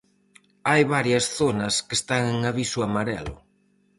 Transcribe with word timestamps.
Hai 0.69 0.81
varias 0.95 1.25
zonas 1.39 1.73
que 1.87 1.95
están 1.99 2.23
en 2.33 2.39
aviso 2.51 2.79
amarelo. 2.87 3.35